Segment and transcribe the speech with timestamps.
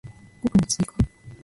[0.41, 0.93] 語句の追加